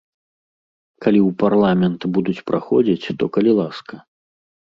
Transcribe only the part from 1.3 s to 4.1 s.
парламент будуць праходзіць, то калі ласка.